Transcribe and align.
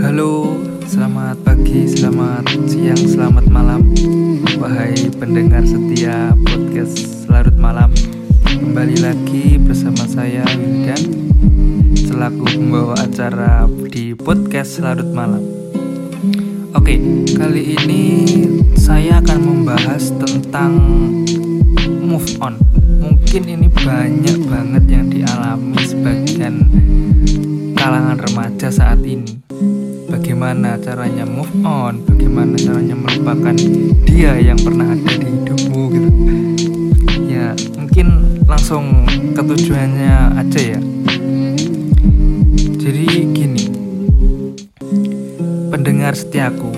Halo, 0.00 0.56
selamat 0.88 1.44
pagi, 1.44 1.84
selamat 1.84 2.48
siang, 2.64 2.96
selamat 2.96 3.44
malam. 3.52 3.92
Wahai 4.56 4.96
pendengar 5.12 5.60
setia 5.68 6.32
podcast 6.40 7.28
Larut 7.28 7.56
Malam 7.60 7.92
Kembali 8.48 8.96
lagi 8.96 9.60
bersama 9.60 10.08
saya 10.08 10.40
Wildan 10.56 11.04
Selaku 11.92 12.48
membawa 12.56 12.96
acara 12.96 13.68
di 13.92 14.16
podcast 14.16 14.80
Larut 14.80 15.12
Malam. 15.12 15.44
Oke, 16.72 16.96
kali 17.36 17.76
ini 17.76 18.04
saya 18.80 19.20
akan 19.20 19.40
membahas 19.44 20.16
tentang 20.16 20.80
move 22.00 22.40
on. 22.40 22.56
Mungkin 23.04 23.42
ini 23.52 23.68
banyak 23.68 24.48
banget 24.48 24.84
yang 24.88 25.12
dialami 25.12 25.76
sebagian 25.84 26.19
bagaimana 30.40 30.80
caranya 30.80 31.28
move 31.28 31.52
on? 31.68 32.00
Bagaimana 32.08 32.56
caranya 32.56 32.96
melupakan 32.96 33.52
dia 34.08 34.40
yang 34.40 34.56
pernah 34.56 34.88
ada 34.88 35.12
di 35.20 35.28
hidupmu 35.36 35.82
gitu? 35.92 36.08
Ya 37.28 37.52
mungkin 37.76 38.40
langsung 38.48 39.04
ke 39.36 39.42
tujuannya 39.44 40.40
aja 40.40 40.60
ya. 40.64 40.80
Jadi 42.72 43.04
gini 43.36 43.68
pendengar 45.68 46.16
setiaku 46.16 46.72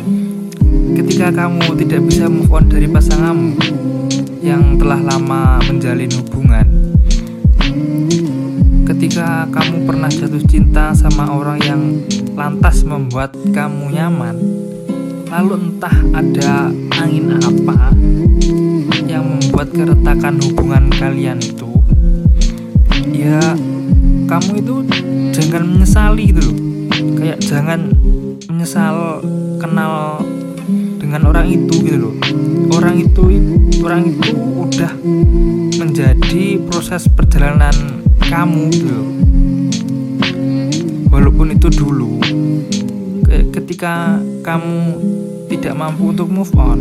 ketika 0.99 1.31
kamu 1.31 1.63
tidak 1.87 2.03
bisa 2.03 2.27
move 2.27 2.51
on 2.51 2.67
dari 2.67 2.91
pasanganmu 2.91 3.63
yang 4.43 4.75
telah 4.75 4.99
lama 4.99 5.63
menjalin 5.71 6.11
hubungan 6.19 6.67
ketika 9.13 9.45
kamu 9.53 9.85
pernah 9.85 10.09
jatuh 10.09 10.41
cinta 10.49 10.97
sama 10.97 11.29
orang 11.37 11.61
yang 11.61 12.01
lantas 12.33 12.81
membuat 12.81 13.37
kamu 13.53 13.93
nyaman, 13.93 14.33
lalu 15.29 15.69
entah 15.69 15.93
ada 16.17 16.73
angin 16.97 17.37
apa 17.37 17.93
yang 19.05 19.37
membuat 19.37 19.69
keretakan 19.69 20.41
hubungan 20.41 20.89
kalian 20.97 21.37
itu, 21.45 21.69
ya 23.13 23.53
kamu 24.33 24.65
itu 24.65 24.75
jangan 25.37 25.61
menyesali 25.69 26.33
gitu 26.33 26.41
loh. 26.49 26.57
Kayak 27.21 27.39
jangan 27.45 27.93
menyesal 28.49 29.21
kenal 29.61 30.25
dengan 30.97 31.29
orang 31.29 31.53
itu 31.53 31.85
gitu 31.85 31.99
loh. 32.01 32.17
Orang 32.73 32.97
itu 32.97 33.29
orang 33.85 34.09
itu 34.09 34.33
udah 34.57 34.93
menjadi 35.77 36.65
proses 36.65 37.13
perjalanan 37.13 38.02
kamu. 38.33 38.73
Gitu 38.73 39.01
walaupun 41.13 41.53
itu 41.53 41.69
dulu 41.69 42.17
ketika 43.53 44.17
kamu 44.41 44.97
tidak 45.53 45.77
mampu 45.77 46.17
untuk 46.17 46.33
move 46.33 46.55
on 46.57 46.81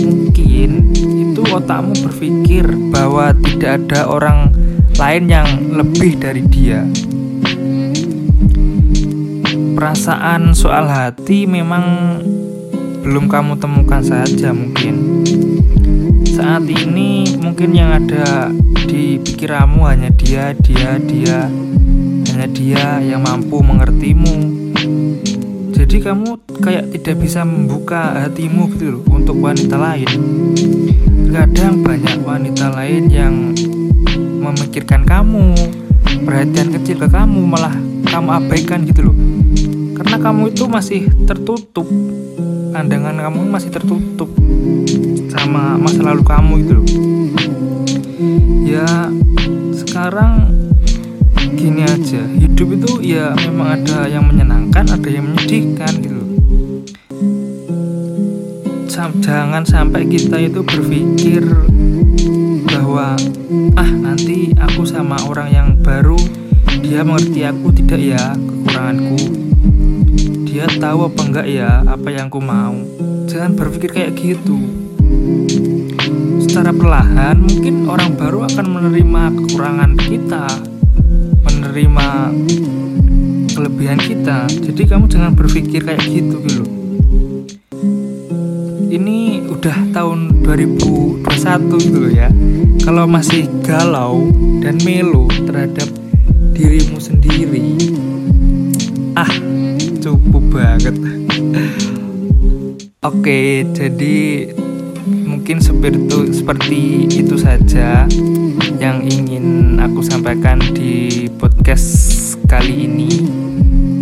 mungkin 0.00 0.70
itu 0.96 1.42
otakmu 1.44 1.92
berpikir 2.00 2.64
bahwa 2.88 3.36
tidak 3.44 3.84
ada 3.84 4.08
orang 4.08 4.48
lain 4.94 5.24
yang 5.26 5.48
lebih 5.74 6.14
dari 6.16 6.46
dia. 6.46 6.86
Perasaan 9.74 10.54
soal 10.54 10.86
hati 10.86 11.50
memang 11.50 12.16
belum 13.02 13.26
kamu 13.26 13.58
temukan 13.58 14.00
saja 14.00 14.54
mungkin 14.54 15.26
saat 16.34 16.66
ini 16.66 17.38
mungkin 17.38 17.70
yang 17.70 17.94
ada 17.94 18.50
di 18.90 19.22
pikiranmu 19.22 19.86
hanya 19.86 20.10
dia, 20.10 20.50
dia, 20.50 20.98
dia, 20.98 21.46
hanya 22.26 22.48
dia 22.50 22.98
yang 22.98 23.22
mampu 23.22 23.62
mengertimu. 23.62 24.34
Jadi 25.70 26.02
kamu 26.02 26.58
kayak 26.58 26.90
tidak 26.90 27.22
bisa 27.22 27.46
membuka 27.46 28.26
hatimu 28.26 28.66
gitu 28.74 28.98
loh 28.98 29.02
untuk 29.14 29.38
wanita 29.38 29.78
lain. 29.78 30.10
Kadang 31.30 31.86
banyak 31.86 32.18
wanita 32.26 32.66
lain 32.74 33.02
yang 33.14 33.54
memikirkan 34.42 35.06
kamu, 35.06 35.54
perhatian 36.26 36.74
kecil 36.74 36.98
ke 36.98 37.08
kamu 37.14 37.46
malah 37.46 37.78
kamu 38.10 38.42
abaikan 38.42 38.82
gitu 38.82 39.06
loh. 39.06 39.16
Karena 39.94 40.18
kamu 40.18 40.50
itu 40.50 40.66
masih 40.66 41.06
tertutup 41.30 41.86
pandangan 42.74 43.14
kamu 43.14 43.54
masih 43.54 43.70
tertutup 43.70 44.26
sama 45.34 45.74
masa 45.74 46.00
lalu 46.06 46.22
kamu 46.22 46.54
loh. 46.70 46.86
Ya 48.62 49.10
sekarang 49.74 50.54
gini 51.58 51.82
aja. 51.82 52.22
Hidup 52.38 52.78
itu 52.78 52.92
ya 53.02 53.34
memang 53.42 53.82
ada 53.82 54.06
yang 54.06 54.22
menyenangkan 54.30 54.86
ada 54.94 55.08
yang 55.10 55.26
menyedihkan 55.26 55.90
gitu 55.98 56.14
jangan 59.24 59.64
sampai 59.64 60.04
kita 60.04 60.36
itu 60.36 60.60
berpikir 60.60 61.40
bahwa 62.68 63.16
ah 63.72 63.90
nanti 63.90 64.52
aku 64.60 64.84
sama 64.84 65.16
orang 65.24 65.48
yang 65.48 65.68
baru 65.80 66.20
dia 66.84 67.00
mengerti 67.00 67.40
aku 67.48 67.72
tidak 67.72 68.00
ya 68.04 68.24
kekuranganku. 68.36 69.20
Dia 70.44 70.68
tahu 70.68 71.08
apa 71.08 71.20
enggak 71.24 71.46
ya 71.48 71.82
apa 71.88 72.08
yang 72.12 72.28
ku 72.28 72.38
mau. 72.38 72.76
Jangan 73.24 73.56
berpikir 73.56 73.90
kayak 73.96 74.12
gitu 74.20 74.83
secara 76.54 76.70
perlahan 76.70 77.42
mungkin 77.42 77.90
orang 77.90 78.14
baru 78.14 78.46
akan 78.46 78.66
menerima 78.70 79.22
kekurangan 79.42 79.98
kita 79.98 80.46
menerima 81.42 82.08
kelebihan 83.50 83.98
kita. 83.98 84.46
Jadi 84.46 84.82
kamu 84.86 85.10
jangan 85.10 85.34
berpikir 85.34 85.82
kayak 85.82 86.06
gitu 86.06 86.38
gitu 86.46 86.62
ini 88.86 89.42
udah 89.50 89.90
tahun 89.90 90.46
2021 90.46 91.26
gitu 91.82 91.98
loh 91.98 92.14
ya. 92.14 92.30
Kalau 92.86 93.10
masih 93.10 93.50
galau 93.66 94.30
dan 94.62 94.78
melo 94.86 95.26
terhadap 95.34 95.90
dirimu 96.54 97.02
sendiri 97.02 97.74
ah 99.18 99.34
cupu 99.98 100.38
banget. 100.54 100.94
Oke 103.10 103.66
jadi 103.74 104.54
mungkin 105.44 105.60
seperti 105.60 106.00
seperti 106.40 106.80
itu 107.20 107.36
saja 107.36 108.08
yang 108.80 109.04
ingin 109.04 109.76
aku 109.76 110.00
sampaikan 110.00 110.56
di 110.72 111.28
podcast 111.36 112.32
kali 112.48 112.88
ini. 112.88 113.28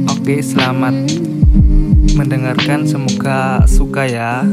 Oke 0.06 0.38
selamat 0.38 0.94
mendengarkan. 2.14 2.86
Semoga 2.86 3.58
suka 3.66 4.06
ya 4.06 4.46